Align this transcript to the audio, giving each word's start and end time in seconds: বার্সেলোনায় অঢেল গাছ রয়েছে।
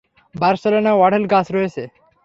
বার্সেলোনায় 0.35 0.99
অঢেল 1.03 1.23
গাছ 1.33 1.47
রয়েছে। 1.51 1.83